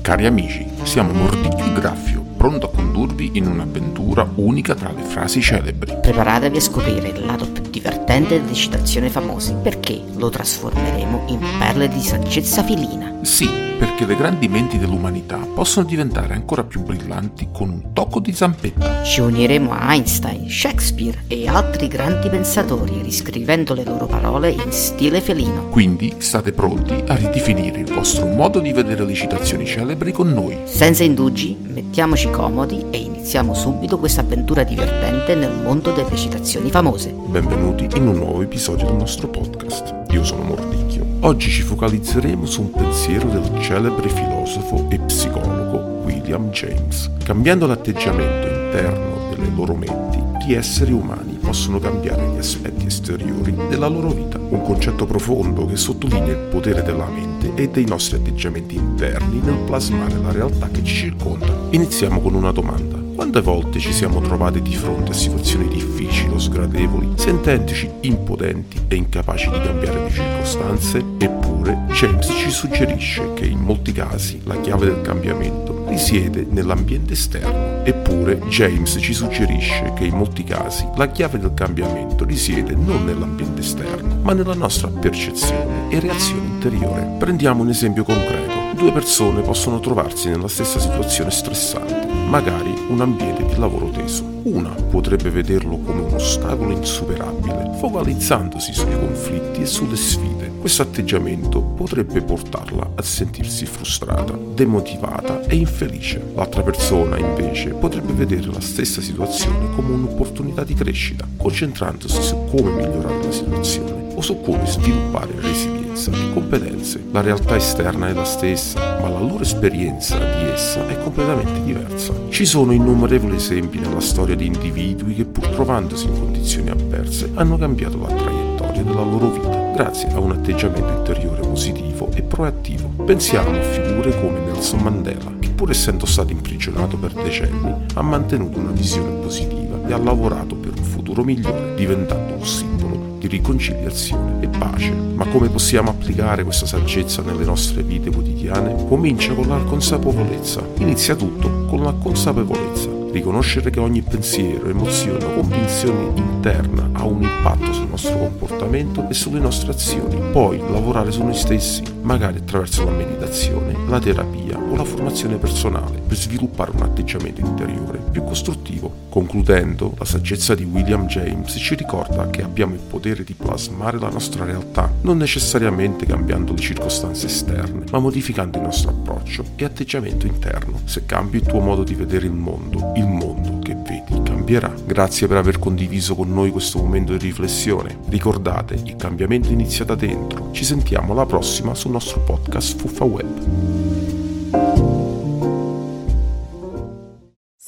Cari 0.00 0.26
amici, 0.26 0.66
siamo 0.84 1.12
Mordicchio 1.12 1.72
Graffio, 1.72 2.22
pronto 2.36 2.66
a 2.66 2.70
condurvi 2.70 3.32
in 3.34 3.46
un'avventura 3.46 4.28
unica 4.36 4.74
tra 4.74 4.92
le 4.92 5.02
frasi 5.02 5.40
celebri. 5.40 5.96
Preparatevi 6.00 6.56
a 6.56 6.60
scoprire 6.60 7.08
il 7.08 7.24
lato 7.24 7.50
più 7.50 7.63
divertente 7.74 8.40
delle 8.40 8.54
citazioni 8.54 9.08
famose, 9.08 9.54
perché 9.54 10.00
lo 10.16 10.30
trasformeremo 10.30 11.24
in 11.28 11.40
perle 11.58 11.88
di 11.88 12.00
saggezza 12.00 12.62
felina. 12.62 13.18
Sì, 13.22 13.48
perché 13.78 14.06
le 14.06 14.14
grandi 14.14 14.46
menti 14.46 14.78
dell'umanità 14.78 15.38
possono 15.38 15.84
diventare 15.84 16.34
ancora 16.34 16.62
più 16.62 16.82
brillanti 16.82 17.48
con 17.52 17.70
un 17.70 17.92
tocco 17.92 18.20
di 18.20 18.32
zampetta. 18.32 19.02
Ci 19.02 19.20
uniremo 19.20 19.72
a 19.72 19.92
Einstein, 19.92 20.48
Shakespeare 20.48 21.24
e 21.26 21.48
altri 21.48 21.88
grandi 21.88 22.28
pensatori, 22.28 23.02
riscrivendo 23.02 23.74
le 23.74 23.82
loro 23.82 24.06
parole 24.06 24.50
in 24.50 24.70
stile 24.70 25.20
felino. 25.20 25.68
Quindi 25.70 26.14
state 26.18 26.52
pronti 26.52 27.02
a 27.06 27.16
ridefinire 27.16 27.80
il 27.80 27.92
vostro 27.92 28.26
modo 28.26 28.60
di 28.60 28.72
vedere 28.72 29.04
le 29.04 29.14
citazioni 29.14 29.66
celebri 29.66 30.12
con 30.12 30.32
noi. 30.32 30.58
Senza 30.64 31.02
indugi, 31.02 31.56
mettiamoci 31.60 32.30
comodi 32.30 32.84
e 32.90 32.98
iniziamo 32.98 33.13
subito 33.54 33.98
questa 33.98 34.20
avventura 34.20 34.64
divertente 34.64 35.34
nel 35.34 35.50
mondo 35.62 35.92
delle 35.92 36.14
citazioni 36.14 36.70
famose. 36.70 37.10
Benvenuti 37.10 37.88
in 37.96 38.06
un 38.06 38.16
nuovo 38.16 38.42
episodio 38.42 38.86
del 38.86 38.96
nostro 38.96 39.28
podcast. 39.28 39.94
Io 40.10 40.22
sono 40.22 40.42
Mordicchio. 40.42 41.06
Oggi 41.20 41.48
ci 41.48 41.62
focalizzeremo 41.62 42.44
su 42.44 42.60
un 42.60 42.70
pensiero 42.70 43.26
del 43.28 43.50
celebre 43.60 44.10
filosofo 44.10 44.86
e 44.90 44.98
psicologo 44.98 46.02
William 46.04 46.50
James. 46.50 47.10
Cambiando 47.24 47.66
l'atteggiamento 47.66 48.46
interno 48.46 49.30
delle 49.30 49.50
loro 49.54 49.74
menti, 49.74 50.22
gli 50.46 50.52
esseri 50.52 50.92
umani 50.92 51.38
possono 51.40 51.78
cambiare 51.78 52.28
gli 52.28 52.38
aspetti 52.38 52.86
esteriori 52.86 53.56
della 53.70 53.88
loro 53.88 54.10
vita. 54.10 54.38
Un 54.38 54.60
concetto 54.62 55.06
profondo 55.06 55.64
che 55.64 55.76
sottolinea 55.76 56.32
il 56.32 56.48
potere 56.50 56.82
della 56.82 57.06
mente 57.06 57.52
e 57.54 57.70
dei 57.70 57.86
nostri 57.86 58.18
atteggiamenti 58.18 58.76
interni 58.76 59.40
nel 59.40 59.64
plasmare 59.64 60.18
la 60.18 60.30
realtà 60.30 60.68
che 60.68 60.84
ci 60.84 60.94
circonda. 60.94 61.52
Iniziamo 61.70 62.20
con 62.20 62.34
una 62.34 62.52
domanda. 62.52 63.03
Quante 63.14 63.40
volte 63.40 63.78
ci 63.78 63.92
siamo 63.92 64.20
trovati 64.20 64.60
di 64.60 64.74
fronte 64.74 65.12
a 65.12 65.14
situazioni 65.14 65.68
difficili 65.68 66.34
o 66.34 66.38
sgradevoli, 66.38 67.12
sentendoci 67.14 67.88
impotenti 68.00 68.80
e 68.88 68.96
incapaci 68.96 69.50
di 69.50 69.60
cambiare 69.60 70.02
le 70.02 70.10
circostanze? 70.10 71.04
Eppure 71.18 71.84
James 71.92 72.26
ci 72.26 72.50
suggerisce 72.50 73.32
che 73.34 73.46
in 73.46 73.60
molti 73.60 73.92
casi 73.92 74.40
la 74.44 74.60
chiave 74.60 74.86
del 74.86 75.00
cambiamento 75.02 75.84
risiede 75.86 76.44
nell'ambiente 76.48 77.12
esterno. 77.12 77.84
Eppure 77.84 78.40
James 78.48 78.96
ci 79.00 79.12
suggerisce 79.12 79.92
che 79.94 80.04
in 80.04 80.16
molti 80.16 80.42
casi 80.42 80.84
la 80.96 81.06
chiave 81.08 81.38
del 81.38 81.54
cambiamento 81.54 82.24
risiede 82.24 82.74
non 82.74 83.04
nell'ambiente 83.04 83.60
esterno, 83.60 84.18
ma 84.22 84.32
nella 84.32 84.54
nostra 84.54 84.88
percezione 84.88 85.88
e 85.88 86.00
reazione 86.00 86.46
interiore. 86.46 87.14
Prendiamo 87.18 87.62
un 87.62 87.68
esempio 87.68 88.02
concreto. 88.02 88.43
Due 88.74 88.90
persone 88.90 89.40
possono 89.40 89.78
trovarsi 89.78 90.28
nella 90.28 90.48
stessa 90.48 90.80
situazione 90.80 91.30
stressante, 91.30 92.06
magari 92.06 92.74
un 92.88 93.00
ambiente 93.00 93.46
di 93.46 93.56
lavoro 93.56 93.88
teso. 93.88 94.24
Una 94.42 94.70
potrebbe 94.70 95.30
vederlo 95.30 95.78
come 95.78 96.02
un 96.02 96.12
ostacolo 96.12 96.72
insuperabile, 96.72 97.76
focalizzandosi 97.78 98.74
sui 98.74 98.98
conflitti 98.98 99.62
e 99.62 99.66
sulle 99.66 99.94
sfide. 99.94 100.52
Questo 100.60 100.82
atteggiamento 100.82 101.62
potrebbe 101.62 102.20
portarla 102.20 102.90
a 102.96 103.02
sentirsi 103.02 103.64
frustrata, 103.64 104.36
demotivata 104.54 105.42
e 105.44 105.54
infelice. 105.54 106.32
L'altra 106.34 106.62
persona, 106.62 107.16
invece, 107.16 107.70
potrebbe 107.70 108.12
vedere 108.12 108.50
la 108.52 108.60
stessa 108.60 109.00
situazione 109.00 109.72
come 109.76 109.92
un'opportunità 109.92 110.64
di 110.64 110.74
crescita, 110.74 111.26
concentrandosi 111.36 112.20
su 112.20 112.44
come 112.50 112.72
migliorare 112.72 113.22
la 113.22 113.32
situazione 113.32 114.03
su 114.24 114.40
come 114.40 114.64
sviluppare 114.64 115.34
resilienza 115.38 116.10
e 116.10 116.32
competenze. 116.32 117.04
La 117.10 117.20
realtà 117.20 117.56
esterna 117.56 118.08
è 118.08 118.14
la 118.14 118.24
stessa, 118.24 118.98
ma 118.98 119.10
la 119.10 119.20
loro 119.20 119.40
esperienza 119.40 120.16
di 120.16 120.44
essa 120.46 120.88
è 120.88 120.98
completamente 121.02 121.62
diversa. 121.62 122.14
Ci 122.30 122.46
sono 122.46 122.72
innumerevoli 122.72 123.36
esempi 123.36 123.78
nella 123.78 124.00
storia 124.00 124.34
di 124.34 124.46
individui 124.46 125.14
che 125.14 125.26
pur 125.26 125.46
trovandosi 125.48 126.06
in 126.06 126.18
condizioni 126.18 126.70
avverse 126.70 127.32
hanno 127.34 127.58
cambiato 127.58 127.98
la 127.98 128.06
traiettoria 128.06 128.82
della 128.82 129.02
loro 129.02 129.30
vita 129.30 129.72
grazie 129.74 130.08
a 130.08 130.18
un 130.20 130.30
atteggiamento 130.30 130.88
interiore 130.88 131.42
positivo 131.42 132.08
e 132.14 132.22
proattivo. 132.22 133.04
Pensiamo 133.04 133.50
a 133.50 133.62
figure 133.62 134.18
come 134.22 134.38
Nelson 134.40 134.80
Mandela, 134.80 135.32
che 135.38 135.50
pur 135.50 135.68
essendo 135.68 136.06
stato 136.06 136.32
imprigionato 136.32 136.96
per 136.96 137.12
decenni 137.12 137.74
ha 137.92 138.00
mantenuto 138.00 138.58
una 138.58 138.70
visione 138.70 139.20
positiva 139.20 139.86
e 139.86 139.92
ha 139.92 139.98
lavorato 139.98 140.54
per 140.54 140.72
un 140.74 140.84
futuro 140.84 141.22
migliore, 141.22 141.74
diventando 141.74 142.36
un 142.36 142.46
simbolo 142.46 143.13
di 143.24 143.36
riconciliazione 143.36 144.42
e 144.42 144.48
pace. 144.48 144.90
Ma 144.90 145.26
come 145.26 145.48
possiamo 145.48 145.90
applicare 145.90 146.44
questa 146.44 146.66
saggezza 146.66 147.22
nelle 147.22 147.44
nostre 147.44 147.82
vite 147.82 148.10
quotidiane? 148.10 148.86
Comincia 148.86 149.32
con 149.32 149.48
la 149.48 149.58
consapevolezza. 149.58 150.62
Inizia 150.78 151.14
tutto 151.14 151.64
con 151.66 151.82
la 151.82 151.92
consapevolezza. 151.92 153.03
Riconoscere 153.14 153.70
che 153.70 153.78
ogni 153.78 154.02
pensiero, 154.02 154.68
emozione 154.68 155.24
o 155.24 155.34
convinzione 155.34 156.20
interna 156.20 156.90
ha 156.94 157.04
un 157.04 157.22
impatto 157.22 157.72
sul 157.72 157.86
nostro 157.86 158.18
comportamento 158.18 159.08
e 159.08 159.14
sulle 159.14 159.38
nostre 159.38 159.70
azioni. 159.70 160.20
Poi 160.32 160.58
lavorare 160.58 161.12
su 161.12 161.22
noi 161.22 161.36
stessi, 161.36 161.84
magari 162.02 162.38
attraverso 162.38 162.84
la 162.84 162.90
meditazione, 162.90 163.76
la 163.86 164.00
terapia 164.00 164.58
o 164.58 164.74
la 164.74 164.84
formazione 164.84 165.36
personale, 165.36 166.00
per 166.04 166.16
sviluppare 166.16 166.72
un 166.72 166.82
atteggiamento 166.82 167.40
interiore 167.40 168.00
più 168.10 168.24
costruttivo. 168.24 169.02
Concludendo, 169.08 169.94
la 169.96 170.04
saggezza 170.04 170.56
di 170.56 170.64
William 170.64 171.06
James 171.06 171.54
ci 171.56 171.76
ricorda 171.76 172.28
che 172.30 172.42
abbiamo 172.42 172.74
il 172.74 172.80
potere 172.80 173.22
di 173.22 173.34
plasmare 173.34 174.00
la 174.00 174.08
nostra 174.08 174.44
realtà, 174.44 174.92
non 175.02 175.18
necessariamente 175.18 176.04
cambiando 176.04 176.52
le 176.52 176.58
circostanze 176.58 177.26
esterne, 177.26 177.84
ma 177.92 178.00
modificando 178.00 178.58
il 178.58 178.64
nostro 178.64 178.90
approccio 178.90 179.44
e 179.54 179.64
atteggiamento 179.64 180.26
interno. 180.26 180.80
Se 180.82 181.06
cambi 181.06 181.36
il 181.36 181.46
tuo 181.46 181.60
modo 181.60 181.84
di 181.84 181.94
vedere 181.94 182.26
il 182.26 182.32
mondo, 182.32 182.92
il 183.04 183.10
mondo 183.10 183.58
che 183.60 183.74
vedi 183.74 184.22
cambierà. 184.22 184.74
Grazie 184.84 185.28
per 185.28 185.36
aver 185.36 185.58
condiviso 185.58 186.14
con 186.14 186.32
noi 186.32 186.50
questo 186.50 186.78
momento 186.78 187.12
di 187.12 187.26
riflessione. 187.26 187.98
Ricordate, 188.08 188.74
il 188.74 188.96
cambiamento 188.96 189.52
inizia 189.52 189.84
da 189.84 189.94
dentro. 189.94 190.50
Ci 190.52 190.64
sentiamo 190.64 191.12
alla 191.12 191.26
prossima 191.26 191.74
sul 191.74 191.92
nostro 191.92 192.20
podcast 192.20 192.76
Fuffa 192.78 193.04
Web. 193.04 193.92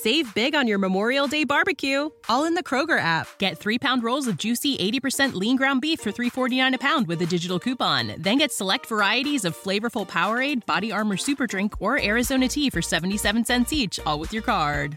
Save 0.07 0.35
big 0.35 0.55
on 0.55 0.69
your 0.69 0.79
Memorial 0.79 1.27
Day 1.27 1.43
barbecue, 1.43 2.11
all 2.29 2.45
in 2.45 2.55
the 2.55 2.63
Kroger 2.63 3.01
app. 3.01 3.27
Get 3.39 3.59
three 3.59 3.77
pound 3.77 4.05
rolls 4.05 4.29
of 4.29 4.37
juicy 4.37 4.77
80% 4.77 5.35
lean 5.35 5.57
ground 5.57 5.81
beef 5.81 5.99
for 5.99 6.13
$3.49 6.13 6.75
a 6.75 6.79
pound 6.79 7.09
with 7.09 7.21
a 7.23 7.27
digital 7.27 7.59
coupon. 7.59 8.15
Then 8.17 8.39
get 8.39 8.53
select 8.53 8.87
varieties 8.87 9.45
of 9.45 9.57
flavorful 9.57 10.07
Powerade, 10.07 10.65
Body 10.65 10.93
Armor 10.93 11.17
Super 11.17 11.49
Drink, 11.49 11.75
or 11.81 12.01
Arizona 12.01 12.47
tea 12.47 12.71
for 12.71 12.81
77 12.81 13.45
cents 13.45 13.73
each, 13.73 13.99
all 14.07 14.21
with 14.21 14.33
your 14.33 14.45
card. 14.45 14.97